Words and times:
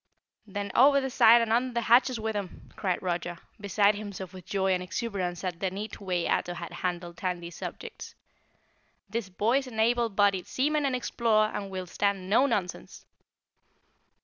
"Then 0.47 0.71
over 0.73 0.99
the 0.99 1.11
side 1.11 1.43
and 1.43 1.53
under 1.53 1.75
the 1.75 1.81
hatches 1.81 2.19
with 2.19 2.35
'em," 2.35 2.71
cried 2.75 3.03
Roger, 3.03 3.37
beside 3.59 3.93
himself 3.93 4.33
with 4.33 4.47
joy 4.47 4.73
and 4.73 4.81
exuberance 4.81 5.43
at 5.43 5.59
the 5.59 5.69
neat 5.69 6.01
way 6.01 6.27
Ato 6.27 6.55
had 6.55 6.71
handled 6.73 7.17
Tandy's 7.17 7.57
subjects. 7.57 8.15
"This 9.07 9.29
boy's 9.29 9.67
an 9.67 9.79
able 9.79 10.09
bodied 10.09 10.47
seaman 10.47 10.87
and 10.87 10.95
explorer 10.95 11.51
and 11.53 11.69
will 11.69 11.85
stand 11.85 12.31
no 12.31 12.47
nonsense!" 12.47 13.05